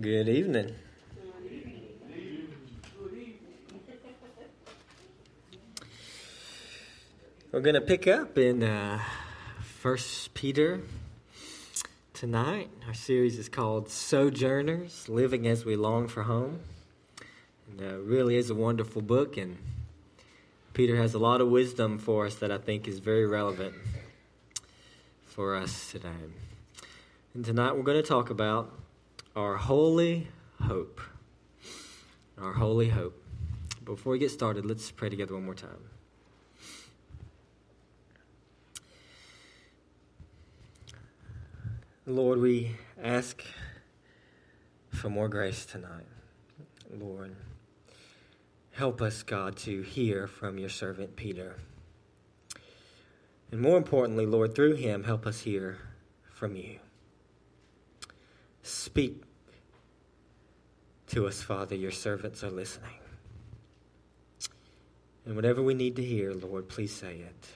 [0.00, 0.76] Good evening.
[7.50, 9.00] We're going to pick up in uh,
[9.60, 10.82] First Peter
[12.14, 12.70] tonight.
[12.86, 16.60] Our series is called Sojourners Living as We Long for Home.
[17.68, 19.56] And uh, really is a wonderful book, and
[20.74, 23.74] Peter has a lot of wisdom for us that I think is very relevant
[25.24, 26.30] for us today.
[27.34, 28.72] And tonight we're going to talk about
[29.38, 30.26] our holy
[30.60, 31.00] hope.
[32.38, 33.22] Our holy hope.
[33.84, 35.78] Before we get started, let's pray together one more time.
[42.04, 43.44] Lord, we ask
[44.90, 46.08] for more grace tonight.
[46.92, 47.36] Lord,
[48.72, 51.58] help us, God, to hear from your servant Peter.
[53.52, 55.78] And more importantly, Lord, through him, help us hear
[56.28, 56.80] from you.
[58.64, 59.22] Speak
[61.08, 61.74] to us, Father.
[61.74, 62.90] Your servants are listening.
[65.24, 67.48] And whatever we need to hear, Lord, please say it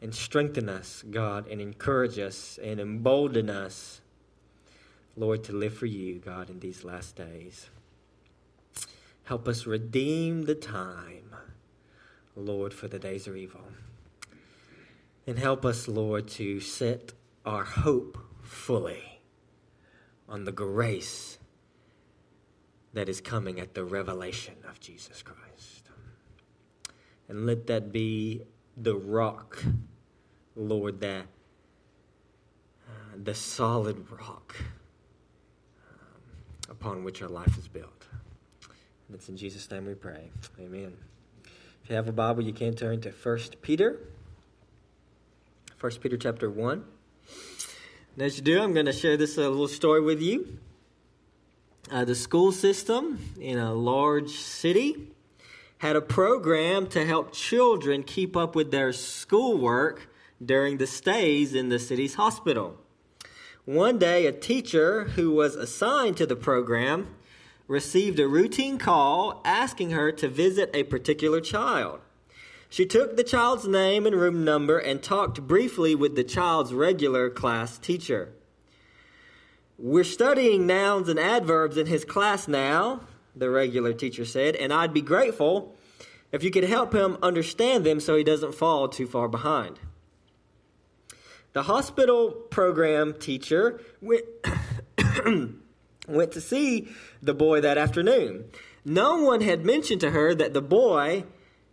[0.00, 4.00] and strengthen us, God, and encourage us and embolden us,
[5.16, 7.68] Lord, to live for you, God, in these last days.
[9.24, 11.34] Help us redeem the time,
[12.36, 13.64] Lord, for the days are evil.
[15.26, 17.12] And help us, Lord, to set
[17.44, 19.20] our hope fully
[20.28, 21.38] on the grace
[22.94, 25.88] that is coming at the revelation of Jesus Christ.
[27.28, 28.42] And let that be
[28.76, 29.62] the rock,
[30.56, 31.26] Lord, that
[32.88, 34.56] uh, the solid rock
[35.90, 38.06] um, upon which our life is built.
[39.08, 40.30] And it's in Jesus' name we pray.
[40.58, 40.96] Amen.
[41.82, 43.98] If you have a Bible, you can turn to 1 Peter.
[45.80, 46.84] 1 Peter chapter 1.
[48.14, 50.58] And as you do, I'm going to share this uh, little story with you.
[51.90, 55.08] Uh, the school system in a large city
[55.78, 60.10] had a program to help children keep up with their schoolwork
[60.44, 62.76] during the stays in the city's hospital.
[63.64, 67.14] One day, a teacher who was assigned to the program
[67.66, 72.00] received a routine call asking her to visit a particular child.
[72.68, 77.30] She took the child's name and room number and talked briefly with the child's regular
[77.30, 78.34] class teacher.
[79.80, 83.02] We're studying nouns and adverbs in his class now,
[83.36, 85.76] the regular teacher said, and I'd be grateful
[86.32, 89.78] if you could help him understand them so he doesn't fall too far behind.
[91.52, 94.24] The hospital program teacher went,
[96.08, 96.88] went to see
[97.22, 98.46] the boy that afternoon.
[98.84, 101.22] No one had mentioned to her that the boy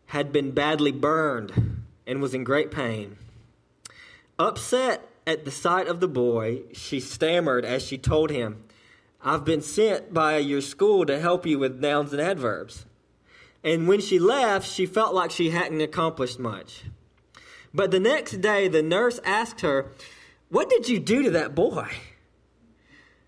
[0.07, 3.17] had been badly burned and was in great pain.
[4.37, 8.63] Upset at the sight of the boy, she stammered as she told him,
[9.21, 12.85] I've been sent by your school to help you with nouns and adverbs.
[13.63, 16.83] And when she left, she felt like she hadn't accomplished much.
[17.73, 19.91] But the next day, the nurse asked her,
[20.49, 21.87] What did you do to that boy?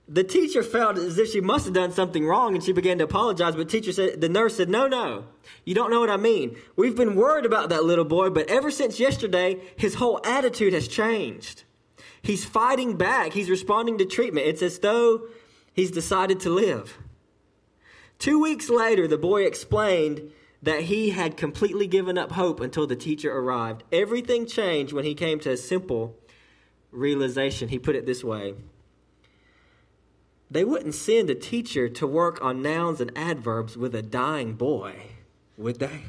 [0.07, 3.03] The teacher felt as if she must have done something wrong and she began to
[3.03, 5.25] apologize, but teacher said the nurse said, No, no.
[5.65, 6.55] You don't know what I mean.
[6.75, 10.87] We've been worried about that little boy, but ever since yesterday, his whole attitude has
[10.87, 11.63] changed.
[12.21, 13.33] He's fighting back.
[13.33, 14.47] He's responding to treatment.
[14.47, 15.27] It's as though
[15.73, 16.97] he's decided to live.
[18.19, 22.95] Two weeks later, the boy explained that he had completely given up hope until the
[22.95, 23.83] teacher arrived.
[23.91, 26.17] Everything changed when he came to a simple
[26.91, 27.69] realization.
[27.69, 28.55] He put it this way
[30.49, 34.95] They wouldn't send a teacher to work on nouns and adverbs with a dying boy,
[35.57, 36.05] would they?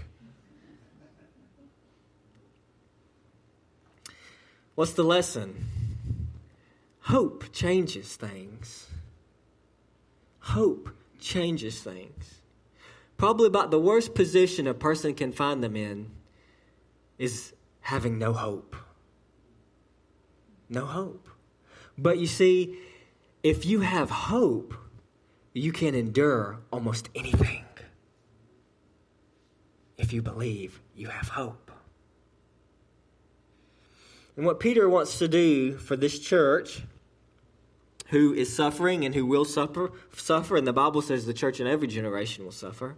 [4.75, 5.78] What's the lesson?
[7.09, 8.87] Hope changes things.
[10.41, 12.43] Hope changes things.
[13.17, 16.11] Probably about the worst position a person can find them in
[17.17, 18.77] is having no hope.
[20.69, 21.31] No hope.
[21.97, 22.79] But you see,
[23.43, 24.75] if you have hope,
[25.55, 27.65] you can endure almost anything.
[29.97, 31.71] If you believe, you have hope.
[34.37, 36.83] And what Peter wants to do for this church
[38.09, 41.67] who is suffering and who will suffer, suffer, and the Bible says the church in
[41.67, 42.97] every generation will suffer.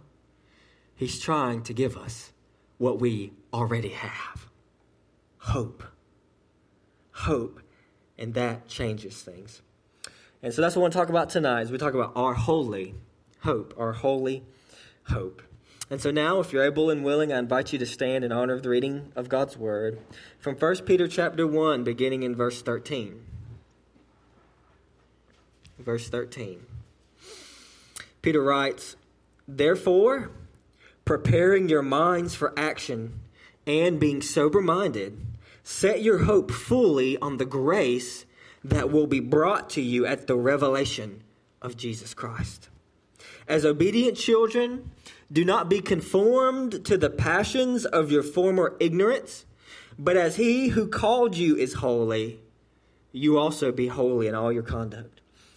[0.95, 2.31] He's trying to give us
[2.77, 4.47] what we already have
[5.37, 5.83] hope.
[7.11, 7.61] Hope.
[8.17, 9.61] And that changes things.
[10.41, 12.33] And so that's what I want to talk about tonight as we talk about our
[12.33, 12.95] holy
[13.41, 14.43] hope, our holy
[15.05, 15.41] hope.
[15.89, 18.53] And so now, if you're able and willing, I invite you to stand in honor
[18.53, 19.99] of the reading of God's word
[20.39, 23.25] from 1 Peter chapter 1, beginning in verse 13
[25.81, 26.65] verse 13.
[28.21, 28.95] Peter writes,
[29.47, 30.31] Therefore,
[31.05, 33.19] preparing your minds for action
[33.65, 35.19] and being sober minded,
[35.63, 38.25] set your hope fully on the grace
[38.63, 41.23] that will be brought to you at the revelation
[41.61, 42.69] of Jesus Christ.
[43.47, 44.91] As obedient children,
[45.31, 49.45] do not be conformed to the passions of your former ignorance,
[49.97, 52.39] but as he who called you is holy,
[53.11, 55.21] you also be holy in all your conduct.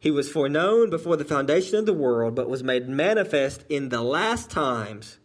[0.00, 4.02] He was foreknown before the foundation of the world, but was made manifest in the
[4.02, 5.18] last times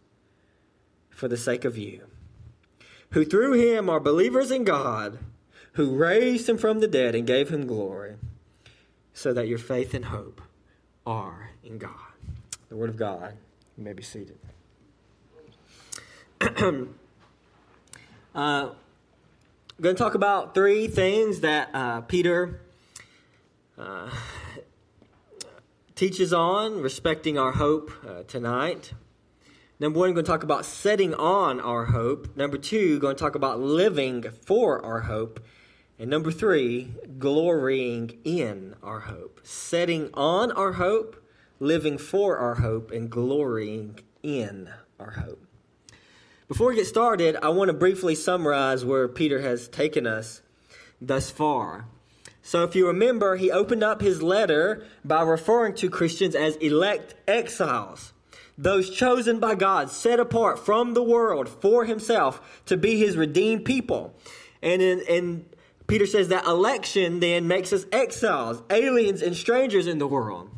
[1.10, 2.02] for the sake of you,
[3.10, 5.18] who through him are believers in God,
[5.74, 8.16] who raised him from the dead and gave him glory,
[9.12, 10.40] so that your faith and hope
[11.06, 11.90] are in God.
[12.68, 13.34] The Word of God.
[13.76, 14.38] You may be seated.
[16.40, 16.46] uh,
[18.34, 18.72] I'm
[19.80, 22.60] going to talk about three things that uh, Peter
[23.78, 24.10] uh,
[25.94, 28.92] teaches on respecting our hope uh, tonight.
[29.78, 32.36] Number one, we're going to talk about setting on our hope.
[32.36, 35.44] Number two, we're going to talk about living for our hope.
[35.98, 39.40] And number three, glorying in our hope.
[39.44, 41.22] Setting on our hope,
[41.60, 45.46] living for our hope, and glorying in our hope.
[46.48, 50.42] Before we get started, I want to briefly summarize where Peter has taken us
[51.00, 51.86] thus far.
[52.46, 57.14] So, if you remember, he opened up his letter by referring to Christians as elect
[57.26, 58.12] exiles,
[58.58, 63.64] those chosen by God, set apart from the world for himself to be his redeemed
[63.64, 64.14] people.
[64.62, 65.46] And, in, and
[65.86, 70.50] Peter says that election then makes us exiles, aliens, and strangers in the world.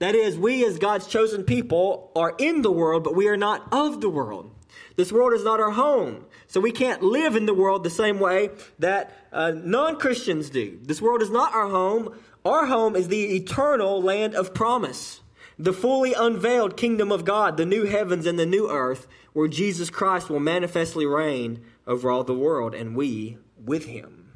[0.00, 3.66] That is, we as God's chosen people are in the world, but we are not
[3.72, 4.50] of the world.
[4.96, 6.26] This world is not our home.
[6.52, 10.78] So we can't live in the world the same way that uh, non Christians do.
[10.82, 12.14] This world is not our home.
[12.44, 15.22] Our home is the eternal land of promise,
[15.58, 19.88] the fully unveiled kingdom of God, the new heavens and the new earth, where Jesus
[19.88, 24.30] Christ will manifestly reign over all the world, and we with him.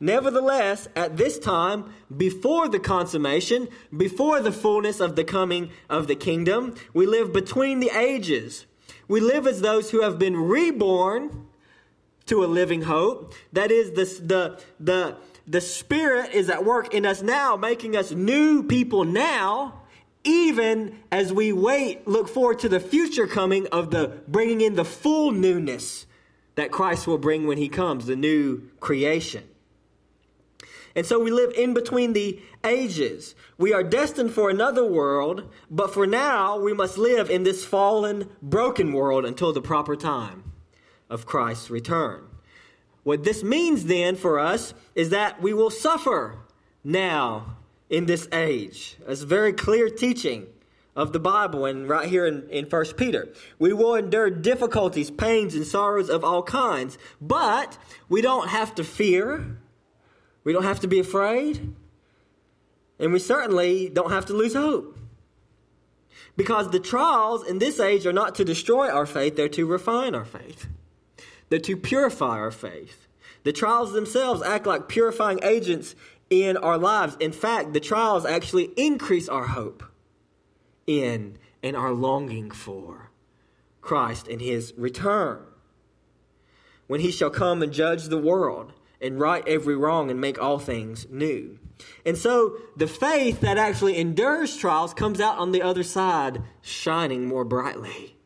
[0.00, 6.16] Nevertheless, at this time, before the consummation, before the fullness of the coming of the
[6.16, 8.66] kingdom, we live between the ages
[9.08, 11.46] we live as those who have been reborn
[12.26, 13.34] to a living hope.
[13.52, 15.16] That is, the, the, the,
[15.46, 19.80] the Spirit is at work in us now, making us new people now,
[20.24, 24.84] even as we wait, look forward to the future coming of the bringing in the
[24.84, 26.06] full newness
[26.56, 29.44] that Christ will bring when he comes, the new creation.
[30.94, 33.34] And so we live in between the ages.
[33.56, 38.28] We are destined for another world, but for now we must live in this fallen,
[38.42, 40.52] broken world until the proper time
[41.08, 42.24] of Christ's return.
[43.04, 46.38] What this means then for us is that we will suffer
[46.84, 47.56] now
[47.88, 48.96] in this age.
[49.06, 50.46] It's very clear teaching
[50.98, 53.28] of the Bible and right here in, in 1 Peter.
[53.58, 58.84] We will endure difficulties, pains, and sorrows of all kinds, but we don't have to
[58.84, 59.58] fear.
[60.48, 61.74] We don't have to be afraid.
[62.98, 64.98] And we certainly don't have to lose hope.
[66.38, 70.14] Because the trials in this age are not to destroy our faith, they're to refine
[70.14, 70.66] our faith.
[71.50, 73.06] They're to purify our faith.
[73.44, 75.94] The trials themselves act like purifying agents
[76.30, 77.18] in our lives.
[77.20, 79.84] In fact, the trials actually increase our hope
[80.86, 83.10] in and our longing for
[83.82, 85.40] Christ and his return.
[86.86, 90.58] When he shall come and judge the world and right every wrong and make all
[90.58, 91.58] things new.
[92.04, 97.26] And so the faith that actually endures trials comes out on the other side shining
[97.26, 98.16] more brightly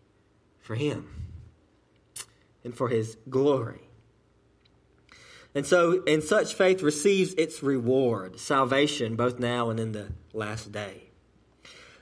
[0.60, 1.08] for Him
[2.64, 3.88] and for His glory.
[5.54, 10.72] And so, and such faith receives its reward, salvation, both now and in the last
[10.72, 11.10] day.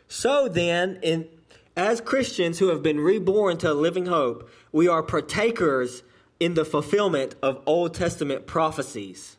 [0.07, 1.29] So then, in,
[1.77, 6.05] as Christians who have been reborn to a living hope, we are partakers
[6.41, 9.37] in the fulfillment of Old Testament prophecies.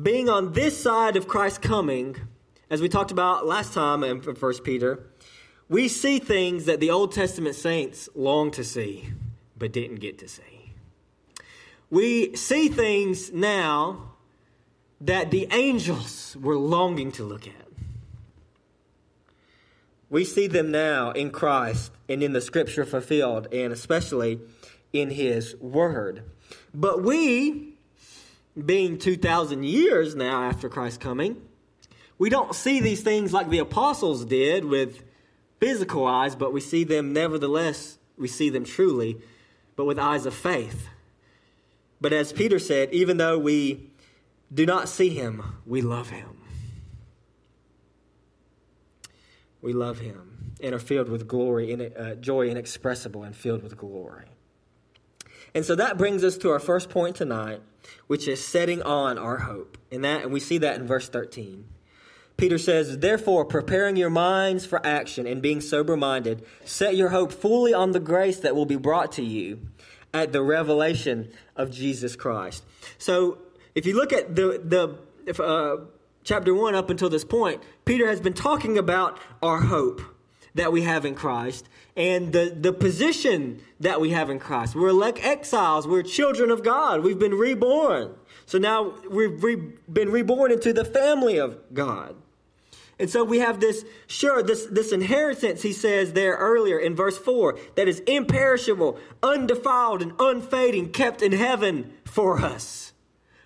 [0.00, 2.16] Being on this side of Christ's coming,
[2.70, 5.04] as we talked about last time in 1 Peter,
[5.68, 9.10] we see things that the Old Testament saints longed to see,
[9.56, 10.72] but didn't get to see.
[11.90, 14.12] We see things now
[15.00, 17.54] that the angels were longing to look at.
[20.08, 24.40] We see them now in Christ and in the scripture fulfilled, and especially
[24.92, 26.22] in his word.
[26.74, 27.74] But we,
[28.64, 31.40] being 2,000 years now after Christ's coming,
[32.18, 35.02] we don't see these things like the apostles did with
[35.58, 39.18] physical eyes, but we see them nevertheless, we see them truly,
[39.76, 40.88] but with eyes of faith.
[42.00, 43.90] But as Peter said, even though we
[44.52, 46.38] do not see him, we love him.
[49.62, 53.76] We love him and are filled with glory, and uh, joy inexpressible and filled with
[53.76, 54.26] glory.
[55.54, 57.60] And so that brings us to our first point tonight,
[58.06, 59.78] which is setting on our hope.
[59.90, 61.64] And that and we see that in verse 13.
[62.36, 67.32] Peter says, Therefore, preparing your minds for action and being sober minded, set your hope
[67.32, 69.60] fully on the grace that will be brought to you
[70.14, 72.64] at the revelation of Jesus Christ.
[72.96, 73.38] So,
[73.74, 75.84] if you look at the, the uh,
[76.24, 80.00] chapter 1 up until this point, Peter has been talking about our hope
[80.54, 84.74] that we have in Christ and the, the position that we have in Christ.
[84.74, 88.14] We're like exiles, we're children of God, we've been reborn.
[88.46, 92.16] So now we've re- been reborn into the family of God.
[92.98, 97.16] And so we have this, sure, this, this inheritance, he says there earlier in verse
[97.16, 102.92] 4, that is imperishable, undefiled, and unfading, kept in heaven for us,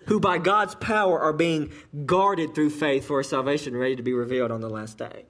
[0.07, 1.71] who by God's power are being
[2.05, 5.25] guarded through faith for salvation ready to be revealed on the last day.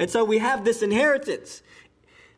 [0.00, 1.62] And so we have this inheritance.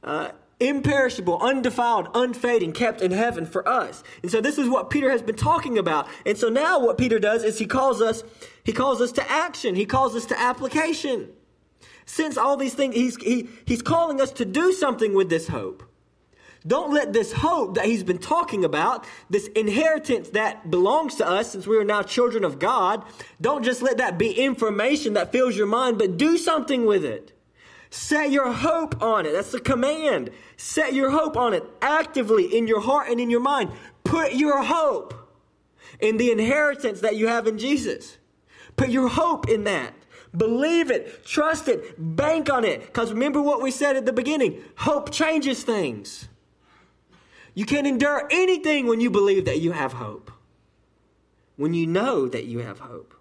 [0.03, 4.03] Uh, imperishable, undefiled, unfading, kept in heaven for us.
[4.23, 6.09] And so this is what Peter has been talking about.
[6.27, 8.25] And so now what Peter does is he calls us,
[8.65, 9.77] he calls us to action.
[9.77, 11.31] He calls us to application.
[12.05, 15.85] Since all these things, he's, he, he's calling us to do something with this hope.
[16.67, 21.51] Don't let this hope that he's been talking about, this inheritance that belongs to us
[21.51, 23.05] since we are now children of God,
[23.41, 27.33] don't just let that be information that fills your mind, but do something with it.
[27.93, 29.33] Set your hope on it.
[29.33, 30.31] That's the command.
[30.57, 33.71] Set your hope on it actively in your heart and in your mind.
[34.03, 35.13] Put your hope
[36.01, 38.17] in the inheritance that you have in Jesus.
[38.77, 39.93] Put your hope in that.
[40.35, 42.81] Believe it, trust it, bank on it.
[42.81, 46.29] Because remember what we said at the beginning hope changes things.
[47.53, 50.31] You can endure anything when you believe that you have hope,
[51.57, 53.13] when you know that you have hope.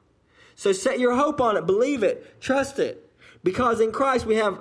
[0.56, 3.11] So set your hope on it, believe it, trust it.
[3.44, 4.60] Because in Christ we have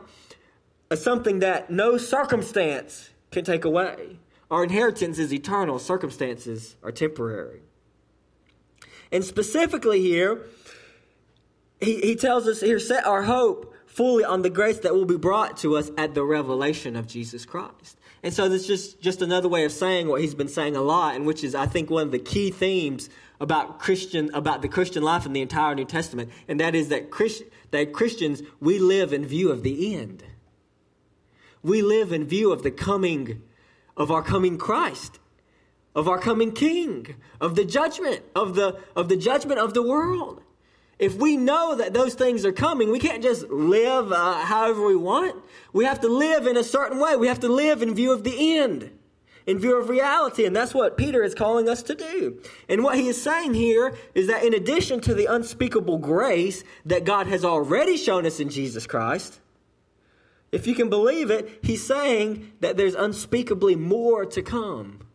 [0.95, 4.19] something that no circumstance can take away.
[4.51, 7.61] Our inheritance is eternal, circumstances are temporary.
[9.13, 10.47] And specifically here,
[11.81, 15.17] he, he tells us here, set our hope fully on the grace that will be
[15.17, 17.99] brought to us at the revelation of Jesus Christ.
[18.23, 20.83] And so this is just, just another way of saying what he's been saying a
[20.83, 23.09] lot, and which is, I think, one of the key themes
[23.41, 27.11] about Christian, about the Christian life in the entire New Testament, and that is that,
[27.11, 30.23] Christ, that Christians, we live in view of the end.
[31.63, 33.43] We live in view of the coming,
[33.97, 35.19] of our coming Christ,
[35.95, 40.43] of our coming King, of the judgment, of the, of the judgment of the world.
[40.99, 44.97] If we know that those things are coming, we can't just live uh, however we
[44.97, 45.43] want.
[45.73, 47.17] We have to live in a certain way.
[47.17, 48.91] We have to live in view of the end
[49.47, 50.45] in view of reality.
[50.45, 52.41] And that's what Peter is calling us to do.
[52.69, 57.05] And what he is saying here is that in addition to the unspeakable grace that
[57.05, 59.41] God has already shown us in Jesus Christ,
[60.53, 65.07] if you can believe it, he's saying that there's unspeakably more to come.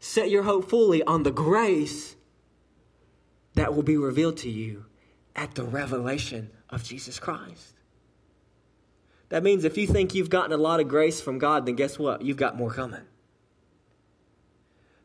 [0.00, 2.16] Set your hope fully on the grace
[3.54, 4.86] that will be revealed to you
[5.34, 7.74] at the revelation of Jesus Christ.
[9.28, 11.98] That means if you think you've gotten a lot of grace from God, then guess
[11.98, 12.22] what?
[12.22, 13.02] You've got more coming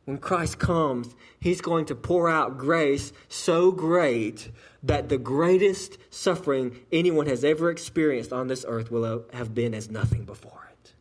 [0.05, 6.79] when Christ comes, he's going to pour out grace so great that the greatest suffering
[6.91, 10.93] anyone has ever experienced on this earth will have been as nothing before it.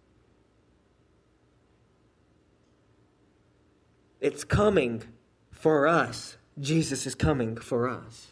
[4.21, 5.03] It's coming
[5.51, 6.37] for us.
[6.61, 8.29] Jesus is coming for us.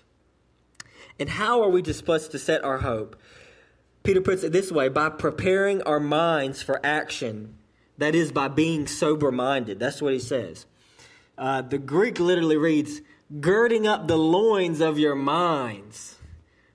[1.19, 3.21] And how are we supposed to set our hope?
[4.05, 7.57] Peter puts it this way by preparing our minds for action
[8.01, 9.79] that is, by being sober minded.
[9.79, 10.67] That's what he says.
[11.39, 13.01] Uh, the Greek literally reads,
[13.41, 16.17] girding up the loins of your minds.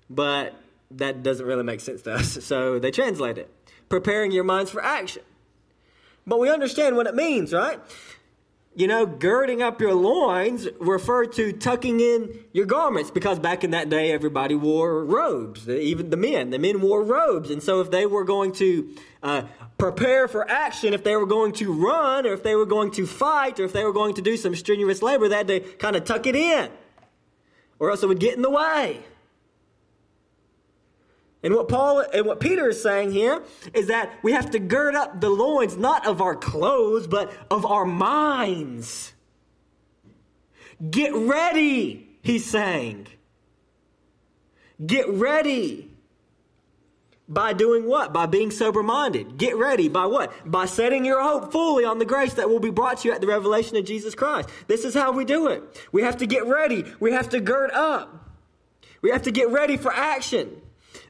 [0.10, 0.56] But
[0.92, 2.38] that doesn't really make sense to us.
[2.46, 3.52] So they translate it
[3.90, 5.24] preparing your minds for action.
[6.28, 7.80] But we understand what it means, right?
[8.76, 13.72] You know, girding up your loins referred to tucking in your garments because back in
[13.72, 16.50] that day, everybody wore robes, even the men.
[16.50, 17.50] The men wore robes.
[17.50, 19.44] And so if they were going to uh,
[19.78, 23.08] prepare for action, if they were going to run, or if they were going to
[23.08, 25.96] fight, or if they were going to do some strenuous labor, they had to kind
[25.96, 26.70] of tuck it in,
[27.80, 29.00] or else it would get in the way.
[31.46, 34.96] And what Paul and what Peter is saying here is that we have to gird
[34.96, 39.14] up the loins not of our clothes, but of our minds.
[40.90, 43.06] Get ready, he's saying.
[44.84, 45.92] Get ready.
[47.30, 48.12] By doing what?
[48.12, 49.38] By being sober minded.
[49.38, 49.88] Get ready.
[49.88, 50.34] By what?
[50.50, 53.22] By setting your hope fully on the grace that will be brought to you at
[53.22, 54.50] the revelation of Jesus Christ.
[54.66, 55.62] This is how we do it.
[55.92, 56.86] We have to get ready.
[57.00, 58.32] We have to gird up.
[59.04, 60.64] We have to get ready for action.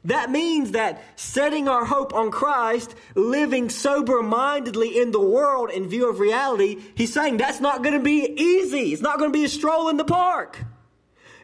[0.06, 5.90] That means that setting our hope on Christ, living sober mindedly in the world in
[5.90, 8.94] view of reality, he's saying that's not going to be easy.
[8.94, 10.64] It's not going to be a stroll in the park.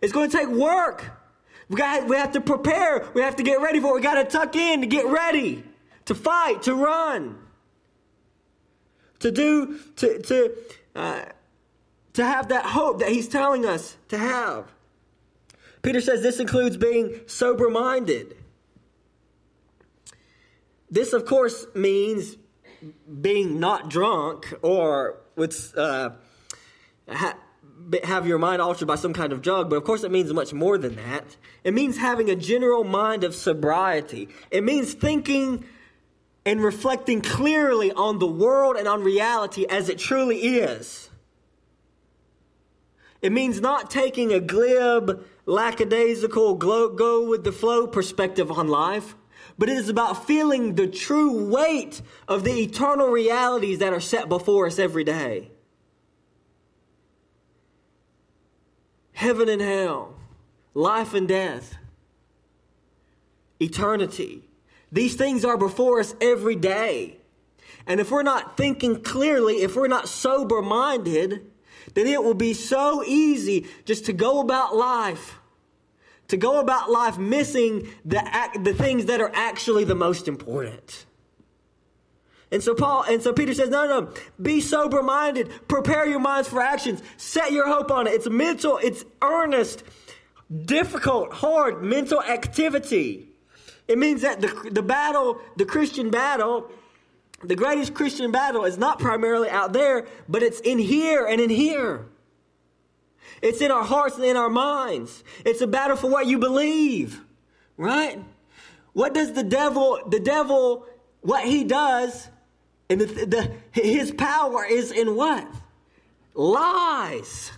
[0.02, 1.12] It's going to take work.
[1.70, 3.10] We, got, we have to prepare.
[3.16, 3.96] We have to get ready for it.
[3.96, 5.64] We got to tuck in to get ready,
[6.06, 7.40] to fight, to run,
[9.22, 10.58] to do, to, to,
[10.96, 11.26] uh,
[12.14, 14.72] to have that hope that he's telling us to have.
[15.82, 18.36] Peter says this includes being sober minded.
[20.92, 22.38] This, of course, means
[23.22, 26.12] being not drunk or with uh,
[27.08, 27.38] ha-
[28.04, 30.54] have your mind altered by some kind of drug, but of course it means much
[30.54, 31.38] more than that.
[31.64, 34.30] It means having a general mind of sobriety.
[34.50, 35.66] It means thinking
[36.46, 41.10] and reflecting clearly on the world and on reality as it truly is.
[43.22, 49.16] It means not taking a glib, lackadaisical, go with the flow perspective on life,
[49.58, 54.30] but it is about feeling the true weight of the eternal realities that are set
[54.30, 55.52] before us every day.
[59.22, 60.16] heaven and hell,
[60.74, 61.76] life and death,
[63.62, 64.42] eternity.
[64.92, 67.18] These things are before us every day.
[67.86, 71.52] And if we're not thinking clearly, if we're not sober minded,
[71.94, 75.40] then it will be so easy just to go about life,
[76.32, 78.22] to go about life missing the,
[78.64, 81.06] the things that are actually the most important.
[82.52, 86.20] And so Paul, and so Peter says, no, no, no, be sober minded, prepare your
[86.20, 88.14] minds for actions, set your hope on it.
[88.14, 89.84] It's mental, it's earnest,
[90.66, 93.28] difficult, hard mental activity.
[93.90, 96.72] It means that the, the battle, the Christian battle,
[97.44, 101.50] the greatest Christian battle is not primarily out there, but it's in here and in
[101.50, 102.06] here.
[103.42, 105.24] It's in our hearts and in our minds.
[105.46, 107.22] It's a battle for what you believe,
[107.78, 108.20] right?
[108.94, 110.86] What does the devil, the devil,
[111.22, 112.28] what he does
[112.92, 115.48] and the, the, his power is in what?
[116.34, 117.52] Lies.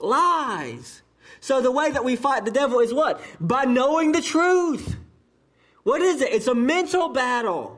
[0.00, 1.02] Lies.
[1.40, 3.22] So the way that we fight the devil is what?
[3.40, 4.96] By knowing the truth.
[5.82, 6.32] What is it?
[6.32, 7.75] It's a mental battle.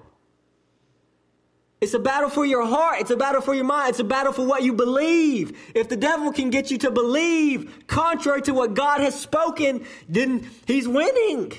[1.80, 3.00] It's a battle for your heart.
[3.00, 3.90] It's a battle for your mind.
[3.90, 5.56] It's a battle for what you believe.
[5.74, 10.50] If the devil can get you to believe contrary to what God has spoken, then
[10.66, 11.52] he's winning.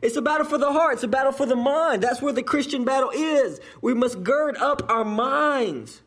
[0.00, 0.94] It's a battle for the heart.
[0.94, 2.02] It's a battle for the mind.
[2.02, 3.60] That's where the Christian battle is.
[3.82, 6.00] We must gird up our minds.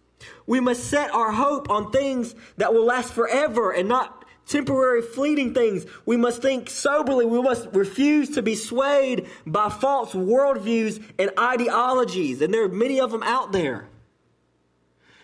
[0.48, 4.21] We must set our hope on things that will last forever and not
[4.52, 5.86] temporary, fleeting things.
[6.06, 7.26] We must think soberly.
[7.26, 12.42] We must refuse to be swayed by false worldviews and ideologies.
[12.42, 13.88] And there are many of them out there,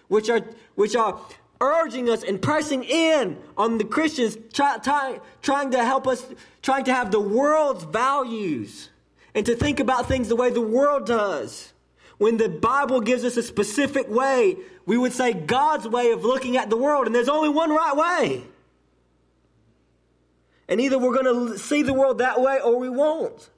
[0.07, 0.41] which are,
[0.75, 1.19] which are
[1.59, 6.25] urging us and pressing in on the Christians, try, try, trying to help us,
[6.61, 8.89] trying to have the world's values
[9.35, 11.73] and to think about things the way the world does.
[12.17, 16.57] When the Bible gives us a specific way, we would say God's way of looking
[16.57, 18.43] at the world, and there's only one right way.
[20.67, 23.49] And either we're going to see the world that way or we won't.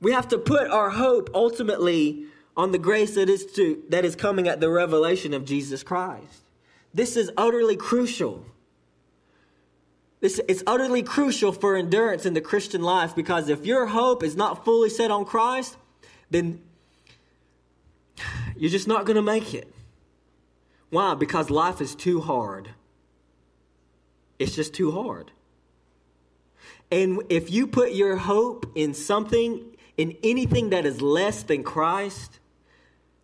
[0.00, 4.14] We have to put our hope ultimately on the grace that is to that is
[4.14, 6.42] coming at the revelation of Jesus Christ.
[6.92, 8.44] This is utterly crucial.
[10.20, 14.36] This is utterly crucial for endurance in the Christian life because if your hope is
[14.36, 15.76] not fully set on Christ,
[16.30, 16.62] then
[18.56, 19.72] you're just not going to make it.
[20.90, 21.14] Why?
[21.14, 22.70] Because life is too hard.
[24.38, 25.32] It's just too hard.
[26.90, 32.38] And if you put your hope in something, in anything that is less than Christ,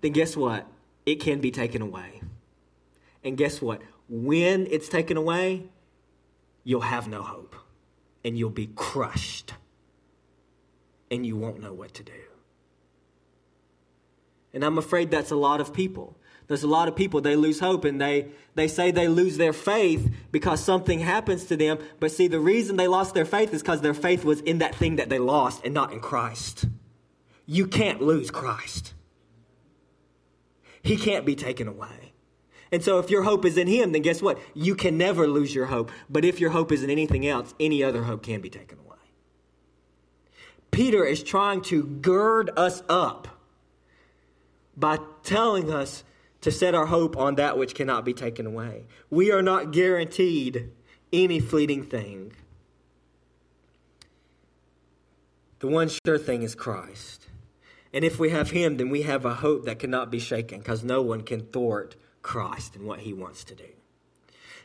[0.01, 0.67] then guess what?
[1.07, 2.21] It can be taken away.
[3.23, 3.83] And guess what?
[4.09, 5.65] When it's taken away,
[6.65, 7.55] you'll have no hope
[8.25, 9.55] and you'll be crushed
[11.11, 12.13] and you won't know what to do.
[14.53, 16.17] And I'm afraid that's a lot of people.
[16.51, 19.53] There's a lot of people, they lose hope and they, they say they lose their
[19.53, 21.79] faith because something happens to them.
[22.01, 24.75] But see, the reason they lost their faith is because their faith was in that
[24.75, 26.65] thing that they lost and not in Christ.
[27.47, 28.95] You can't lose Christ.
[30.83, 32.15] He can't be taken away.
[32.73, 34.37] And so if your hope is in Him, then guess what?
[34.53, 35.93] You can never lose your hope.
[36.09, 38.97] But if your hope is in anything else, any other hope can be taken away.
[40.73, 43.29] Peter is trying to gird us up
[44.77, 46.03] by telling us
[46.41, 48.87] to set our hope on that which cannot be taken away.
[49.11, 50.71] We are not guaranteed
[51.13, 52.33] any fleeting thing.
[55.59, 57.27] The one sure thing is Christ.
[57.93, 60.83] And if we have Him, then we have a hope that cannot be shaken because
[60.83, 63.65] no one can thwart Christ and what He wants to do.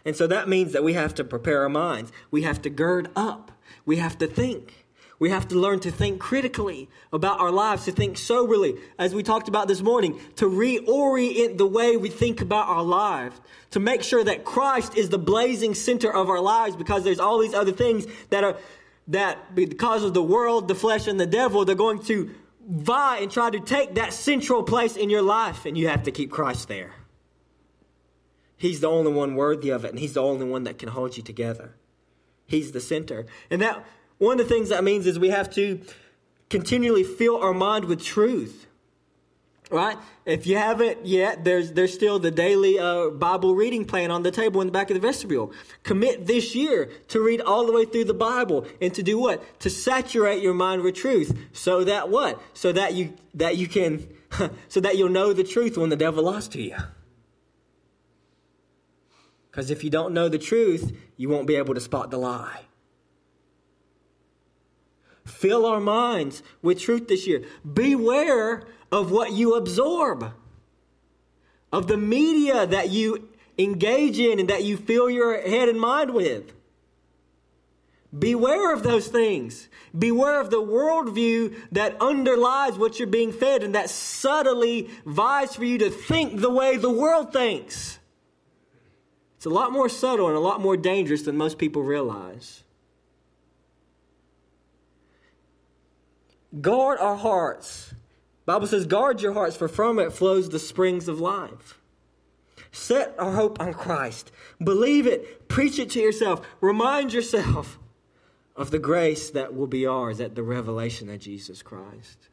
[0.05, 2.11] And so that means that we have to prepare our minds.
[2.29, 3.51] We have to gird up.
[3.85, 4.84] We have to think.
[5.17, 9.23] We have to learn to think critically about our lives, to think soberly, as we
[9.23, 13.39] talked about this morning, to reorient the way we think about our lives,
[13.71, 17.39] to make sure that Christ is the blazing center of our lives because there's all
[17.39, 18.57] these other things that are,
[19.07, 22.35] that because of the world, the flesh, and the devil, they're going to
[22.67, 26.11] vie and try to take that central place in your life, and you have to
[26.11, 26.93] keep Christ there.
[28.57, 31.15] He's the only one worthy of it, and He's the only one that can hold
[31.15, 31.75] you together.
[32.47, 33.25] He's the center.
[33.49, 33.85] And that
[34.17, 35.81] one of the things that means is we have to
[36.49, 38.67] continually fill our mind with truth.
[39.71, 39.97] Right?
[40.25, 44.29] If you haven't yet, there's there's still the daily uh, Bible reading plan on the
[44.29, 45.51] table in the back of the vestibule.
[45.81, 49.59] Commit this year to read all the way through the Bible and to do what?
[49.61, 52.39] To saturate your mind with truth, so that what?
[52.53, 54.07] So that you that you can,
[54.67, 56.75] so that you'll know the truth when the devil lies to you.
[59.49, 62.65] Because if you don't know the truth, you won't be able to spot the lie.
[65.25, 67.43] Fill our minds with truth this year.
[67.71, 70.33] Beware of what you absorb,
[71.71, 76.13] of the media that you engage in and that you fill your head and mind
[76.13, 76.51] with.
[78.17, 79.67] Beware of those things.
[79.97, 85.65] Beware of the worldview that underlies what you're being fed and that subtly vies for
[85.65, 87.99] you to think the way the world thinks.
[89.37, 92.63] It's a lot more subtle and a lot more dangerous than most people realize.
[96.61, 97.93] Guard our hearts.
[98.45, 101.79] Bible says, guard your hearts, for from it flows the springs of life.
[102.71, 104.31] Set our hope on Christ.
[104.63, 105.47] Believe it.
[105.47, 106.45] Preach it to yourself.
[106.61, 107.79] Remind yourself
[108.55, 112.29] of the grace that will be ours at the revelation of Jesus Christ.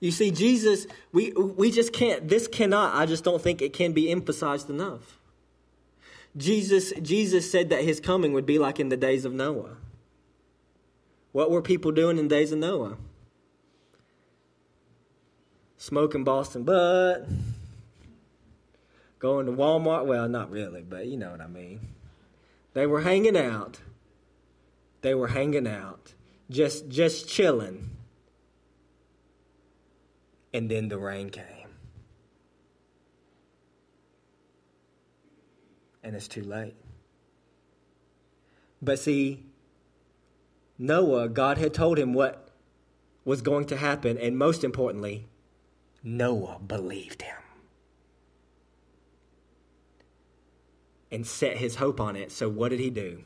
[0.00, 3.92] You see, Jesus, we, we just can't, this cannot, I just don't think it can
[3.92, 5.18] be emphasized enough.
[6.36, 9.76] Jesus, Jesus said that his coming would be like in the days of Noah.
[11.34, 12.96] What were people doing in days of Noah?
[15.76, 17.26] Smoking Boston butt,
[19.18, 20.06] going to Walmart.
[20.06, 21.80] Well, not really, but you know what I mean.
[22.74, 23.80] They were hanging out.
[25.00, 26.14] They were hanging out,
[26.50, 27.90] just just chilling.
[30.52, 31.74] And then the rain came.
[36.04, 36.76] And it's too late.
[38.80, 39.46] But see,
[40.78, 42.48] Noah, God had told him what
[43.24, 45.28] was going to happen, and most importantly,
[46.02, 47.36] Noah believed him
[51.10, 52.32] and set his hope on it.
[52.32, 53.22] So, what did he do?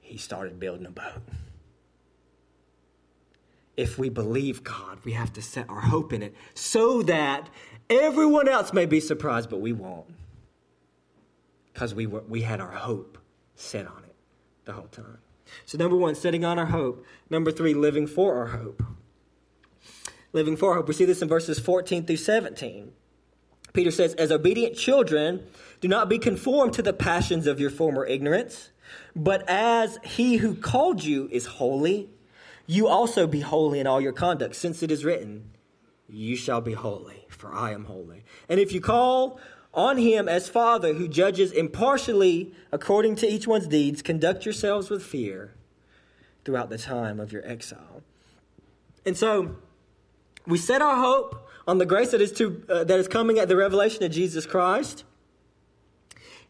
[0.00, 1.22] He started building a boat.
[3.76, 7.48] If we believe God, we have to set our hope in it so that
[7.88, 10.06] everyone else may be surprised, but we won't.
[11.72, 13.18] Because we, we had our hope
[13.54, 14.14] set on it
[14.64, 15.18] the whole time.
[15.66, 17.04] So, number one, setting on our hope.
[17.30, 18.82] Number three, living for our hope.
[20.32, 20.88] Living for hope.
[20.88, 22.92] We see this in verses 14 through 17.
[23.72, 25.46] Peter says, As obedient children,
[25.80, 28.70] do not be conformed to the passions of your former ignorance,
[29.14, 32.10] but as he who called you is holy,
[32.66, 35.52] you also be holy in all your conduct, since it is written,
[36.08, 38.24] You shall be holy, for I am holy.
[38.48, 39.40] And if you call
[39.74, 45.02] on him as Father who judges impartially according to each one's deeds, conduct yourselves with
[45.02, 45.52] fear
[46.44, 48.02] throughout the time of your exile.
[49.04, 49.56] And so
[50.46, 53.48] we set our hope on the grace that is, to, uh, that is coming at
[53.48, 55.04] the revelation of Jesus Christ.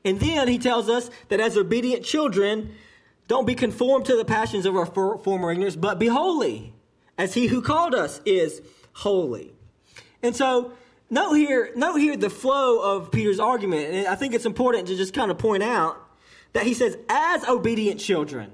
[0.05, 2.75] And then he tells us that as obedient children,
[3.27, 6.73] don't be conformed to the passions of our former ignorance, but be holy,
[7.19, 9.53] as he who called us is holy.
[10.23, 10.73] And so
[11.11, 14.97] Note here, note here the flow of Peter's argument, and I think it's important to
[14.97, 15.97] just kind of point out
[16.53, 18.53] that he says, as obedient children,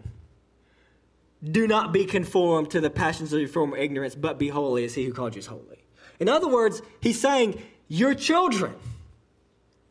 [1.43, 4.95] do not be conformed to the passions of your former ignorance, but be holy as
[4.95, 5.85] he who called you is holy.
[6.21, 8.75] In other words, he's saying, you're children.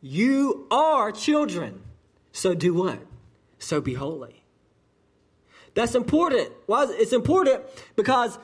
[0.00, 1.82] You are children.
[2.32, 2.98] So do what?
[3.58, 4.42] So be holy.
[5.74, 6.50] That's important.
[6.66, 6.86] Why?
[6.90, 7.62] It's important
[7.96, 8.38] because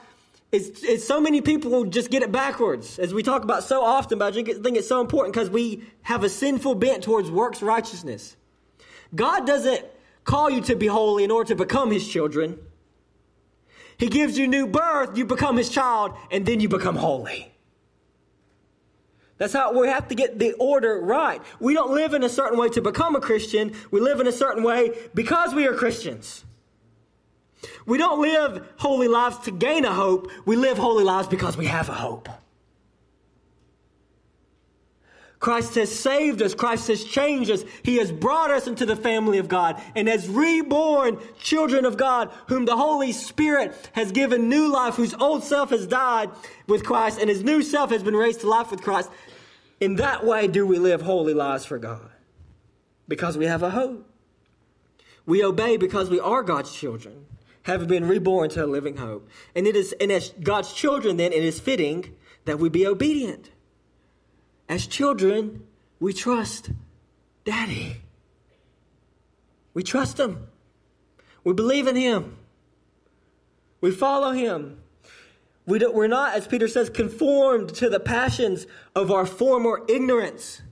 [0.52, 4.18] it's, it's so many people just get it backwards, as we talk about so often,
[4.18, 8.36] but I think it's so important because we have a sinful bent towards works righteousness.
[9.14, 9.84] God doesn't
[10.24, 12.58] call you to be holy in order to become his children.
[13.96, 17.52] He gives you new birth, you become his child, and then you become holy.
[19.38, 21.40] That's how we have to get the order right.
[21.60, 23.72] We don't live in a certain way to become a Christian.
[23.90, 26.44] We live in a certain way because we are Christians.
[27.90, 30.30] We don't live holy lives to gain a hope.
[30.46, 32.28] We live holy lives because we have a hope.
[35.40, 36.54] Christ has saved us.
[36.54, 37.64] Christ has changed us.
[37.82, 42.30] He has brought us into the family of God and as reborn children of God,
[42.46, 46.30] whom the Holy Spirit has given new life, whose old self has died
[46.68, 49.10] with Christ and his new self has been raised to life with Christ.
[49.80, 52.08] In that way do we live holy lives for God
[53.08, 54.06] because we have a hope.
[55.26, 57.26] We obey because we are God's children,
[57.62, 59.28] having been reborn to a living hope.
[59.54, 63.50] And it is, and as God's children, then it is fitting that we be obedient.
[64.68, 65.66] As children,
[65.98, 66.70] we trust
[67.44, 67.96] Daddy.
[69.74, 70.46] We trust Him.
[71.44, 72.36] We believe in Him.
[73.80, 74.80] We follow Him.
[75.66, 80.62] We we're not, as Peter says, conformed to the passions of our former ignorance.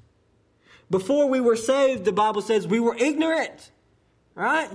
[0.90, 3.70] Before we were saved, the Bible says we were ignorant,
[4.35, 4.70] right?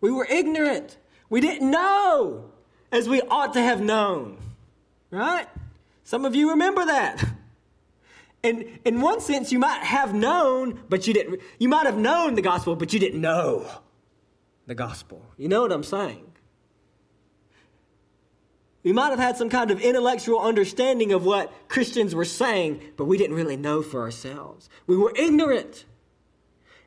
[0.00, 0.98] We were ignorant.
[1.28, 2.50] We didn't know
[2.92, 4.38] as we ought to have known,
[5.10, 5.48] right?
[6.04, 7.24] Some of you remember that.
[8.42, 11.40] And in one sense, you might have known, but you didn't.
[11.58, 13.66] You might have known the gospel, but you didn't know
[14.66, 15.24] the gospel.
[15.38, 16.30] You know what I'm saying?
[18.82, 23.06] We might have had some kind of intellectual understanding of what Christians were saying, but
[23.06, 24.68] we didn't really know for ourselves.
[24.86, 25.86] We were ignorant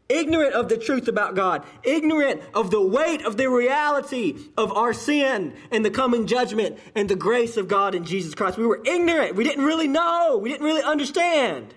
[0.10, 4.93] ignorant of the truth about God, ignorant of the weight of the reality of our
[4.93, 8.58] sin and the coming judgment and the grace of God in Jesus Christ.
[8.58, 9.36] We were ignorant.
[9.36, 10.39] We didn't really know.
[10.41, 11.74] We didn't really understand.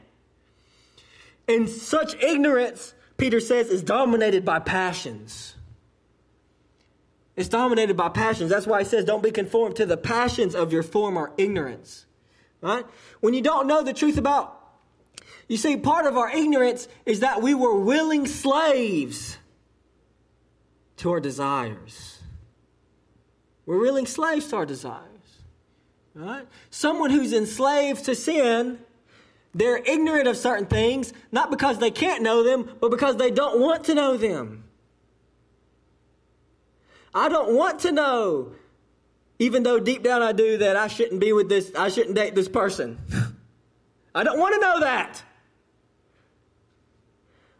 [1.48, 5.54] And such ignorance, Peter says, is dominated by passions.
[7.36, 8.50] It's dominated by passions.
[8.50, 12.06] That's why he says, don't be conformed to the passions of your former ignorance.
[12.60, 12.84] Right?
[13.20, 14.59] When you don't know the truth about
[15.48, 19.36] you see, part of our ignorance is that we were willing slaves
[20.98, 22.18] to our desires.
[23.66, 25.06] We're willing slaves to our desires.
[26.14, 26.46] Right?
[26.70, 28.78] Someone who's enslaved to sin,
[29.54, 33.60] they're ignorant of certain things, not because they can't know them, but because they don't
[33.60, 34.64] want to know them.
[37.14, 38.52] I don't want to know,
[39.38, 42.34] even though deep down I do, that I shouldn't be with this, I shouldn't date
[42.34, 42.98] this person.
[44.14, 45.22] I don't want to know that.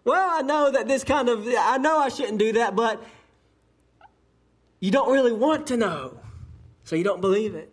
[0.05, 3.03] Well, I know that this kind of, I know I shouldn't do that, but
[4.81, 6.19] you don't really want to know,
[6.85, 7.73] so you don't believe it.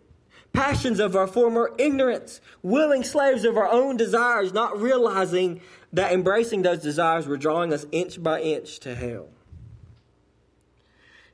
[0.52, 5.60] Passions of our former ignorance, willing slaves of our own desires, not realizing
[5.92, 9.28] that embracing those desires were drawing us inch by inch to hell.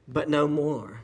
[0.07, 1.00] But no more.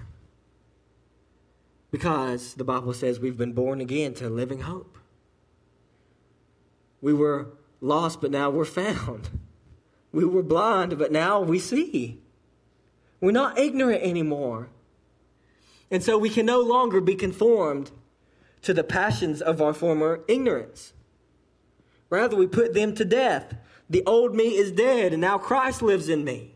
[1.91, 5.00] Because the Bible says we've been born again to living hope.
[7.01, 7.49] We were
[7.81, 9.31] lost, but now we're found.
[10.13, 12.21] We were blind, but now we see.
[13.21, 14.69] We're not ignorant anymore.
[15.89, 17.93] And so we can no longer be conformed
[18.63, 20.93] to the passions of our former ignorance.
[22.09, 23.55] Rather, we put them to death.
[23.89, 26.55] The old me is dead, and now Christ lives in me.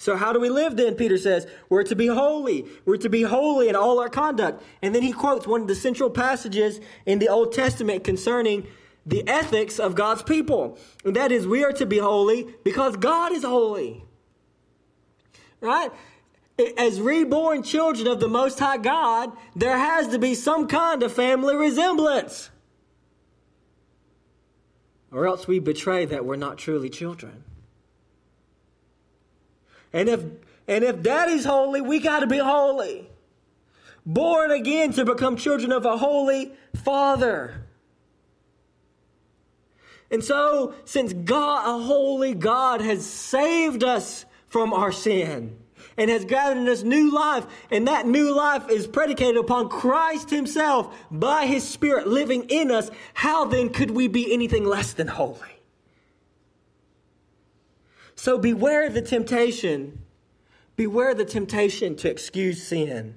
[0.00, 0.94] So, how do we live then?
[0.94, 2.64] Peter says, We're to be holy.
[2.84, 4.62] We're to be holy in all our conduct.
[4.80, 8.68] And then he quotes one of the central passages in the Old Testament concerning
[9.08, 10.78] the ethics of God's people.
[11.04, 14.04] And that is, we are to be holy because God is holy.
[15.60, 15.90] Right?
[16.76, 21.12] As reborn children of the Most High God, there has to be some kind of
[21.12, 22.50] family resemblance.
[25.10, 27.44] Or else we betray that we're not truly children.
[29.92, 30.22] And if
[30.66, 33.08] and if daddy's holy, we got to be holy.
[34.04, 36.52] Born again to become children of a holy
[36.84, 37.67] father.
[40.10, 45.58] And so, since God, a holy God, has saved us from our sin
[45.98, 50.96] and has gathered us new life, and that new life is predicated upon Christ Himself
[51.10, 55.40] by His Spirit living in us, how then could we be anything less than holy?
[58.14, 60.04] So beware the temptation.
[60.76, 63.16] Beware the temptation to excuse sin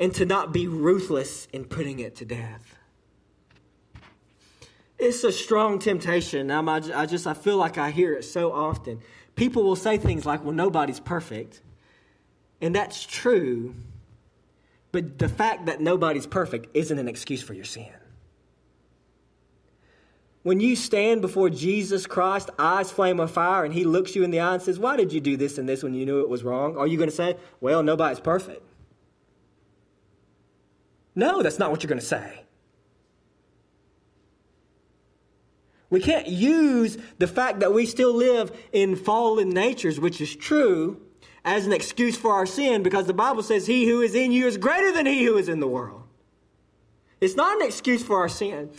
[0.00, 2.79] and to not be ruthless in putting it to death
[5.00, 6.50] it's a strong temptation.
[6.50, 6.60] I,
[6.94, 9.00] I just I feel like I hear it so often.
[9.34, 11.62] People will say things like, "Well, nobody's perfect,"
[12.60, 13.74] and that's true.
[14.92, 17.88] But the fact that nobody's perfect isn't an excuse for your sin.
[20.42, 24.30] When you stand before Jesus Christ, eyes flame of fire, and he looks you in
[24.30, 26.28] the eye and says, Why did you do this and this when you knew it
[26.28, 26.76] was wrong?
[26.78, 28.62] Are you going to say, Well, nobody's perfect?
[31.14, 32.44] No, that's not what you're going to say.
[35.90, 41.00] We can't use the fact that we still live in fallen natures, which is true,
[41.44, 44.46] as an excuse for our sin because the Bible says, He who is in you
[44.46, 46.02] is greater than he who is in the world.
[47.20, 48.70] It's not an excuse for our sin.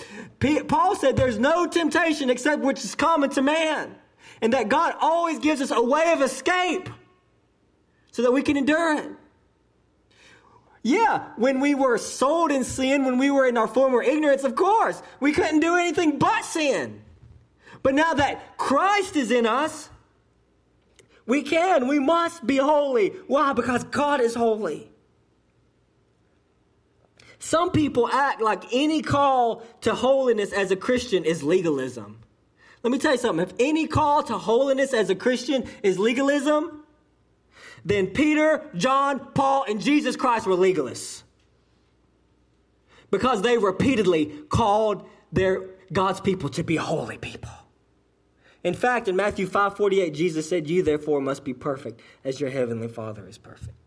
[0.68, 3.96] Paul said there's no temptation except which is common to man,
[4.42, 6.90] and that God always gives us a way of escape
[8.12, 9.12] so that we can endure it.
[10.84, 14.56] Yeah, when we were sold in sin, when we were in our former ignorance, of
[14.56, 17.02] course, we couldn't do anything but sin.
[17.84, 19.90] But now that Christ is in us,
[21.28, 23.10] we can, we must be holy.
[23.28, 23.54] Why?
[23.54, 24.90] Because God is holy.
[27.38, 32.20] Some people act like any call to holiness as a Christian is legalism.
[32.84, 33.48] Let me tell you something.
[33.48, 36.81] If any call to holiness as a Christian is legalism,
[37.84, 41.24] then Peter, John, Paul, and Jesus Christ were legalists.
[43.10, 47.50] Because they repeatedly called their God's people to be holy people.
[48.64, 52.88] In fact, in Matthew 5:48, Jesus said, "You therefore must be perfect as your heavenly
[52.88, 53.81] Father is perfect."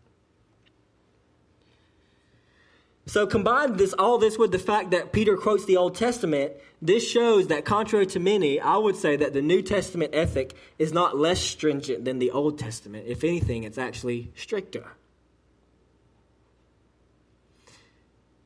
[3.07, 7.07] So combine this all this with the fact that Peter quotes the Old Testament, this
[7.07, 11.15] shows that contrary to many, I would say that the New Testament ethic is not
[11.15, 13.05] less stringent than the Old Testament.
[13.07, 14.93] If anything, it's actually stricter.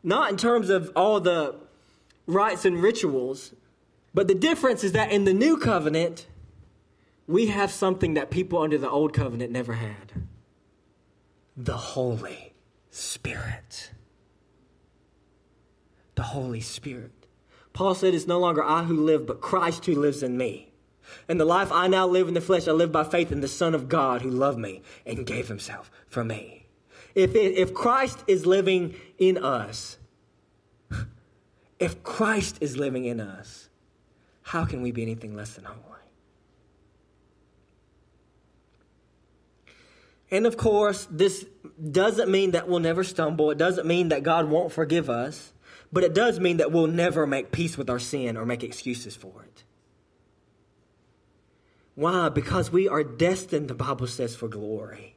[0.03, 1.55] Not in terms of all the
[2.27, 3.53] rites and rituals,
[4.13, 6.27] but the difference is that in the new covenant,
[7.27, 10.13] we have something that people under the old covenant never had
[11.55, 12.53] the Holy
[12.89, 13.91] Spirit
[16.19, 17.27] the Holy Spirit.
[17.71, 20.73] Paul said, It's no longer I who live, but Christ who lives in me.
[21.29, 23.47] And the life I now live in the flesh, I live by faith in the
[23.47, 26.67] Son of God who loved me and gave himself for me.
[27.15, 29.97] If, it, if Christ is living in us,
[31.79, 33.69] if Christ is living in us,
[34.41, 35.79] how can we be anything less than holy?
[40.31, 41.45] And of course, this
[41.91, 43.51] doesn't mean that we'll never stumble.
[43.51, 45.53] It doesn't mean that God won't forgive us.
[45.91, 49.15] But it does mean that we'll never make peace with our sin or make excuses
[49.15, 49.63] for it.
[51.95, 52.29] Why?
[52.29, 55.15] Because we are destined, the Bible says, for glory.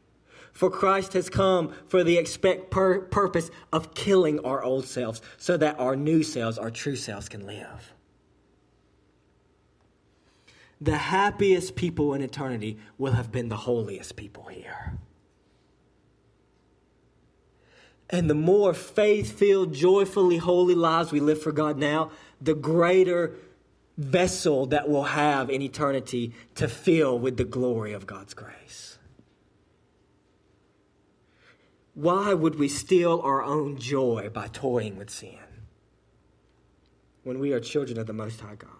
[0.52, 5.56] For Christ has come for the expect pur- purpose of killing our old selves so
[5.56, 7.94] that our new selves, our true selves, can live.
[10.80, 14.98] The happiest people in eternity will have been the holiest people here.
[18.12, 22.10] And the more faith filled, joyfully holy lives we live for God now,
[22.42, 23.32] the greater
[23.96, 28.98] vessel that we'll have in eternity to fill with the glory of God's grace.
[31.94, 35.38] Why would we steal our own joy by toying with sin
[37.22, 38.70] when we are children of the Most High God?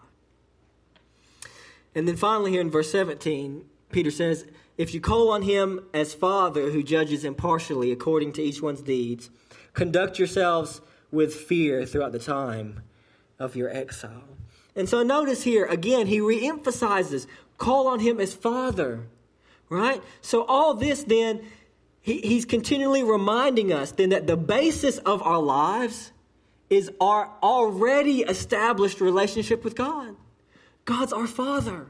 [1.95, 4.45] And then finally, here in verse 17, Peter says,
[4.77, 9.29] if you call on him as Father who judges impartially according to each one's deeds,
[9.73, 10.81] conduct yourselves
[11.11, 12.81] with fear throughout the time
[13.39, 14.37] of your exile.
[14.75, 19.07] And so notice here, again, he reemphasizes call on him as Father,
[19.69, 20.01] right?
[20.21, 21.41] So all this then,
[22.01, 26.11] he, he's continually reminding us then that the basis of our lives
[26.69, 30.15] is our already established relationship with God.
[30.85, 31.87] God's our Father.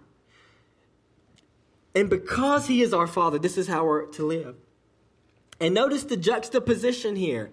[1.95, 4.55] And because He is our Father, this is how we're to live.
[5.59, 7.51] And notice the juxtaposition here.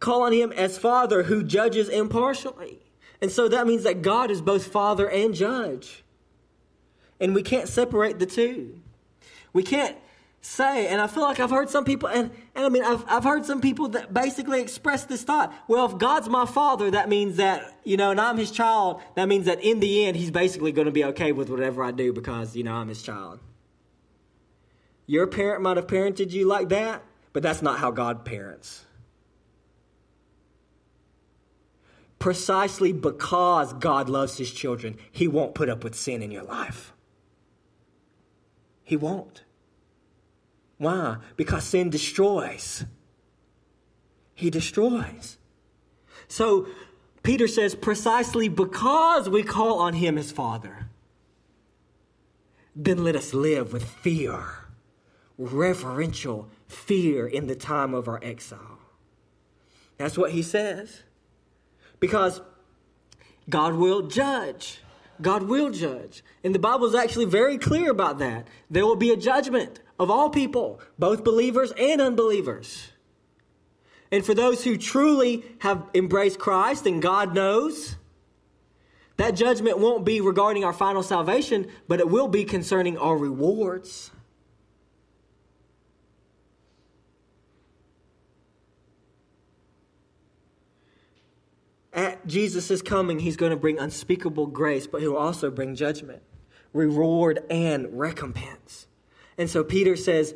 [0.00, 2.80] Call on Him as Father who judges impartially.
[3.20, 6.04] And so that means that God is both Father and Judge.
[7.18, 8.80] And we can't separate the two.
[9.52, 9.96] We can't
[10.40, 13.24] say, and I feel like I've heard some people, and, and I mean, I've, I've
[13.24, 15.52] heard some people that basically express this thought.
[15.66, 19.26] Well, if God's my father, that means that, you know, and I'm his child, that
[19.28, 22.12] means that in the end, he's basically going to be okay with whatever I do
[22.12, 23.40] because, you know, I'm his child.
[25.06, 27.02] Your parent might have parented you like that,
[27.32, 28.84] but that's not how God parents.
[32.18, 36.92] Precisely because God loves his children, he won't put up with sin in your life.
[38.82, 39.44] He won't.
[40.78, 41.18] Why?
[41.36, 42.84] Because sin destroys.
[44.34, 45.36] He destroys.
[46.28, 46.68] So
[47.22, 50.88] Peter says, precisely because we call on him as Father,
[52.74, 54.44] then let us live with fear,
[55.36, 58.78] reverential fear in the time of our exile.
[59.96, 61.02] That's what he says.
[61.98, 62.40] Because
[63.50, 64.80] God will judge.
[65.20, 66.22] God will judge.
[66.44, 68.46] And the Bible is actually very clear about that.
[68.70, 72.92] There will be a judgment of all people, both believers and unbelievers.
[74.10, 77.96] And for those who truly have embraced Christ and God knows,
[79.16, 84.12] that judgment won't be regarding our final salvation, but it will be concerning our rewards.
[91.92, 96.22] At Jesus' coming, he's going to bring unspeakable grace, but he will also bring judgment,
[96.72, 98.87] reward, and recompense.
[99.38, 100.34] And so Peter says,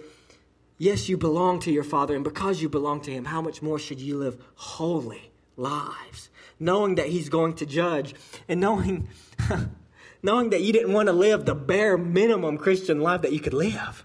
[0.79, 3.79] Yes, you belong to your Father, and because you belong to him, how much more
[3.79, 6.29] should you live holy lives?
[6.59, 8.15] Knowing that he's going to judge,
[8.49, 9.09] and knowing,
[10.23, 13.55] knowing that you didn't want to live the bare minimum Christian life that you could
[13.55, 14.05] live,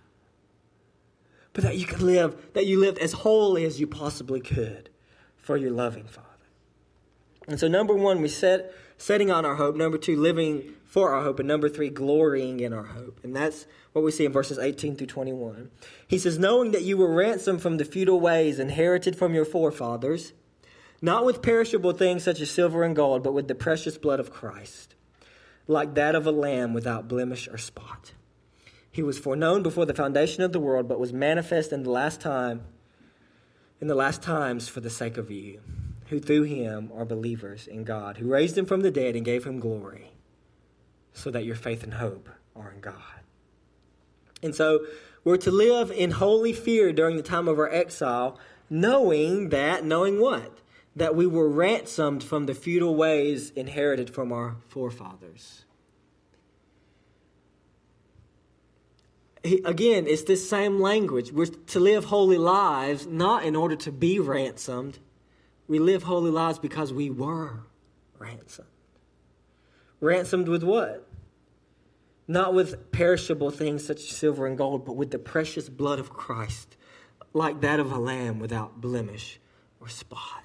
[1.54, 4.90] but that you could live, that you lived as holy as you possibly could
[5.38, 6.28] for your loving Father.
[7.48, 9.76] And so, number one, we set setting on our hope.
[9.76, 11.40] Number two, living for our hope.
[11.40, 13.20] And number three, glorying in our hope.
[13.24, 15.70] And that's what we see in verses 18 through 21.
[16.08, 20.34] He says, Knowing that you were ransomed from the futile ways inherited from your forefathers,
[21.02, 24.32] not with perishable things such as silver and gold, but with the precious blood of
[24.32, 24.96] Christ,
[25.68, 28.14] like that of a lamb without blemish or spot.
[28.92, 32.20] He was foreknown before the foundation of the world, but was manifest in the last
[32.20, 32.64] time,
[33.80, 35.62] in the last times for the sake of you
[36.10, 39.46] who through him are believers in God, who raised him from the dead and gave
[39.46, 40.12] him glory,
[41.14, 42.94] so that your faith and hope are in God.
[44.42, 44.86] And so
[45.24, 48.40] we're to live in holy fear during the time of our exile,
[48.70, 50.60] knowing that, knowing what?
[50.96, 55.66] That we were ransomed from the futile ways inherited from our forefathers.
[59.66, 61.32] again, it's this same language.
[61.32, 65.00] We're to live holy lives, not in order to be ransomed,
[65.68, 67.62] we live holy lives because we were
[68.18, 68.68] ransomed.
[70.00, 71.08] Ransomed with what?
[72.28, 76.10] Not with perishable things such as silver and gold, but with the precious blood of
[76.10, 76.78] Christ,
[77.34, 79.40] like that of a lamb without blemish
[79.80, 80.44] or spot.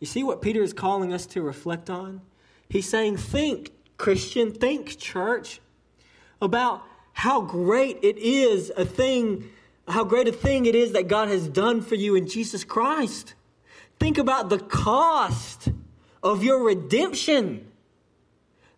[0.00, 2.22] You see what Peter is calling us to reflect on?
[2.68, 5.60] He's saying, Think, Christian, think, church,
[6.40, 6.82] about
[7.12, 9.48] how great it is a thing,
[9.88, 13.34] how great a thing it is that God has done for you in Jesus Christ.
[13.98, 15.68] Think about the cost
[16.22, 17.70] of your redemption.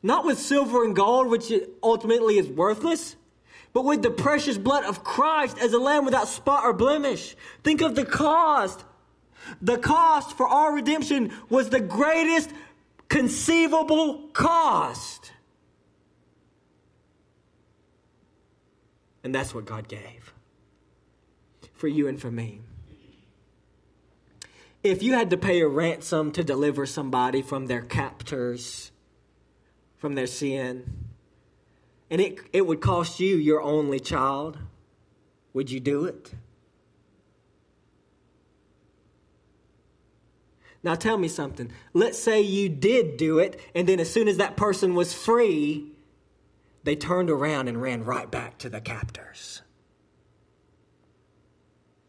[0.02, 1.52] Not with silver and gold, which
[1.82, 3.16] ultimately is worthless,
[3.72, 7.36] but with the precious blood of Christ as a lamb without spot or blemish.
[7.64, 8.84] Think of the cost.
[9.60, 12.50] The cost for our redemption was the greatest
[13.08, 15.32] conceivable cost.
[19.24, 20.32] And that's what God gave
[21.74, 22.60] for you and for me
[24.82, 28.92] if you had to pay a ransom to deliver somebody from their captors,
[29.96, 31.08] from their sin,
[32.10, 34.58] and it, it would cost you your only child,
[35.52, 36.32] would you do it?
[40.82, 41.72] Now tell me something.
[41.92, 45.92] Let's say you did do it, and then as soon as that person was free,
[46.84, 49.62] they turned around and ran right back to the captors.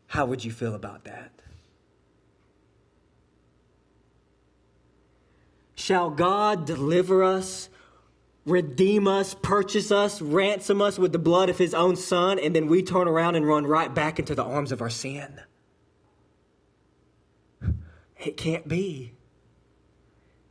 [0.07, 1.31] How would you feel about that?
[5.89, 7.67] Shall God deliver us,
[8.45, 12.67] redeem us, purchase us, ransom us with the blood of his own son, and then
[12.67, 15.41] we turn around and run right back into the arms of our sin?
[18.23, 19.15] It can't be.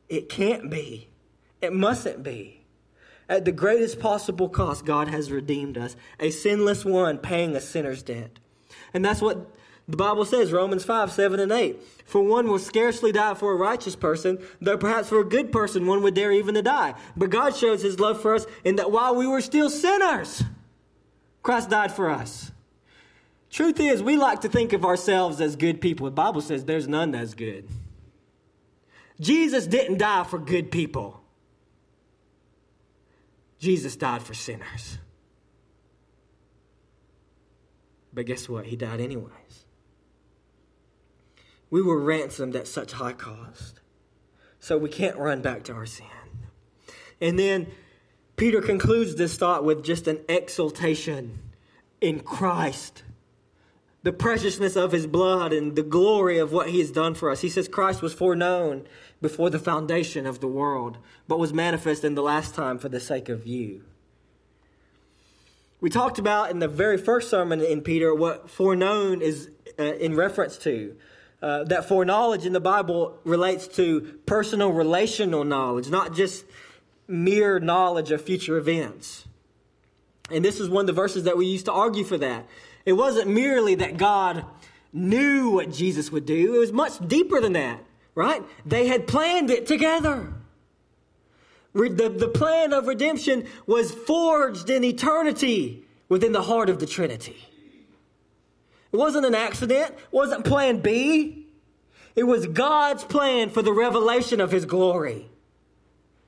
[0.08, 1.08] It can't be.
[1.62, 2.64] It mustn't be.
[3.28, 8.02] At the greatest possible cost, God has redeemed us, a sinless one paying a sinner's
[8.02, 8.40] debt.
[8.92, 9.54] And that's what
[9.88, 11.82] the Bible says, Romans 5, 7, and 8.
[12.04, 15.86] For one will scarcely die for a righteous person, though perhaps for a good person
[15.86, 16.94] one would dare even to die.
[17.16, 20.42] But God shows his love for us in that while we were still sinners,
[21.42, 22.52] Christ died for us.
[23.50, 26.04] Truth is, we like to think of ourselves as good people.
[26.04, 27.66] The Bible says there's none that's good.
[29.18, 31.20] Jesus didn't die for good people.
[33.58, 34.98] Jesus died for sinners.
[38.12, 38.66] But guess what?
[38.66, 39.64] He died anyways.
[41.70, 43.80] We were ransomed at such high cost.
[44.60, 46.06] So we can't run back to our sin.
[47.20, 47.68] And then
[48.36, 51.40] Peter concludes this thought with just an exultation
[52.00, 53.02] in Christ,
[54.02, 57.40] the preciousness of his blood and the glory of what he has done for us.
[57.40, 58.86] He says Christ was foreknown
[59.20, 63.00] before the foundation of the world, but was manifest in the last time for the
[63.00, 63.82] sake of you.
[65.80, 70.14] We talked about in the very first sermon in Peter what foreknown is uh, in
[70.14, 70.96] reference to
[71.40, 76.44] uh, that foreknowledge in the Bible relates to personal relational knowledge, not just
[77.06, 79.26] mere knowledge of future events.
[80.30, 82.46] And this is one of the verses that we used to argue for that.
[82.84, 84.44] It wasn't merely that God
[84.92, 87.84] knew what Jesus would do, it was much deeper than that,
[88.14, 88.42] right?
[88.64, 90.32] They had planned it together.
[91.74, 97.47] The, the plan of redemption was forged in eternity within the heart of the Trinity.
[98.92, 101.46] It wasn't an accident, it wasn't plan B.
[102.16, 105.30] It was God's plan for the revelation of his glory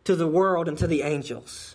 [0.05, 1.75] to the world and to the angels.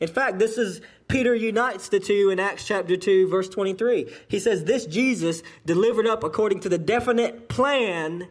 [0.00, 4.10] In fact, this is Peter unites the two in Acts chapter 2, verse 23.
[4.28, 8.28] He says, This Jesus delivered up according to the definite plan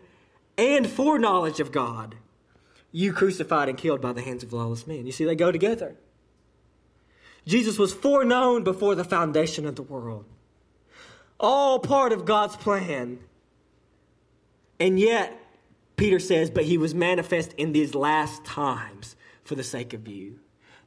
[0.58, 2.16] and foreknowledge of God,
[2.92, 5.06] you crucified and killed by the hands of lawless men.
[5.06, 5.96] You see, they go together.
[7.48, 10.26] Jesus was foreknown before the foundation of the world
[11.40, 13.20] all part of God's plan.
[14.80, 15.38] And yet,
[15.96, 20.40] Peter says, but he was manifest in these last times for the sake of you.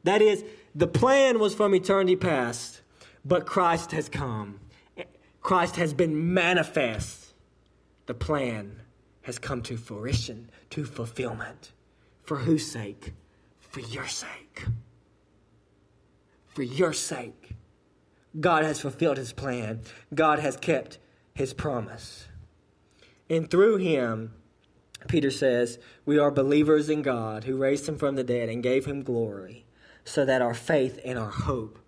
[0.04, 0.44] That is,
[0.74, 2.82] the plan was from eternity past,
[3.24, 4.60] but Christ has come.
[5.40, 7.32] Christ has been manifest.
[8.06, 8.82] The plan
[9.22, 11.72] has come to fruition, to fulfillment.
[12.22, 13.12] For whose sake?
[13.58, 14.64] For your sake.
[16.46, 17.54] For your sake.
[18.38, 19.80] God has fulfilled his plan.
[20.14, 20.98] God has kept
[21.34, 22.26] his promise.
[23.30, 24.34] And through him,
[25.06, 28.86] Peter says, we are believers in God who raised him from the dead and gave
[28.86, 29.64] him glory,
[30.04, 31.78] so that our faith and our hope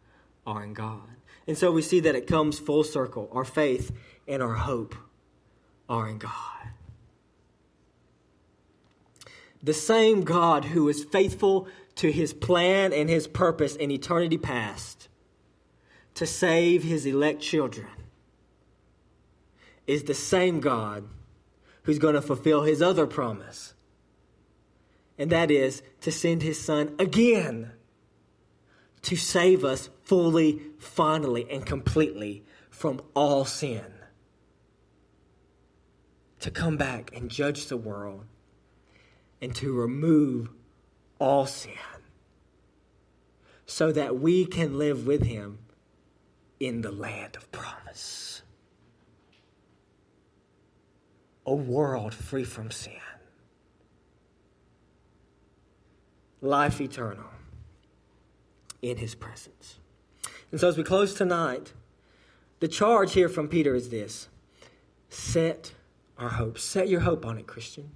[0.47, 1.03] are in God.
[1.47, 3.29] And so we see that it comes full circle.
[3.33, 3.93] Our faith
[4.29, 4.95] and our hope
[5.89, 6.33] are in God.
[9.63, 15.09] The same God who is faithful to his plan and his purpose in eternity past
[16.21, 17.87] to save his elect children
[19.87, 21.09] is the same God
[21.85, 23.73] who's going to fulfill his other promise.
[25.17, 27.73] And that is to send his son again
[29.01, 33.87] to save us fully, finally, and completely from all sin.
[36.41, 38.27] To come back and judge the world
[39.41, 40.51] and to remove
[41.19, 41.73] all sin
[43.65, 45.61] so that we can live with him
[46.61, 48.43] in the land of promise.
[51.47, 52.93] A world free from sin.
[56.43, 57.25] Life eternal
[58.83, 59.79] in his presence.
[60.53, 61.73] And so, as we close tonight,
[62.61, 64.29] the charge here from Peter is this
[65.09, 65.73] set
[66.19, 66.59] our hope.
[66.59, 67.91] Set your hope on it, Christian.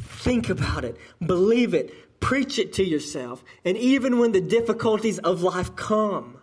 [0.00, 3.42] Think about it, believe it, preach it to yourself.
[3.64, 6.37] And even when the difficulties of life come,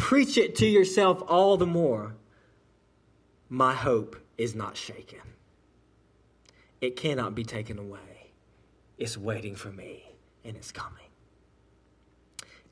[0.00, 2.16] Preach it to yourself all the more.
[3.50, 5.20] My hope is not shaken.
[6.80, 8.32] It cannot be taken away.
[8.96, 11.10] It's waiting for me, and it's coming.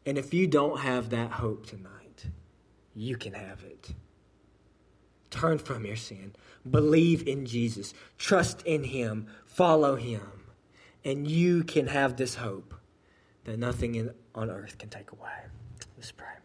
[0.07, 2.25] And if you don't have that hope tonight,
[2.95, 3.91] you can have it.
[5.31, 6.35] Turn from your sin.
[6.69, 7.93] Believe in Jesus.
[8.17, 9.27] Trust in Him.
[9.45, 10.47] Follow Him.
[11.05, 12.75] And you can have this hope
[13.45, 15.29] that nothing in, on earth can take away.
[15.95, 16.38] Let's pray.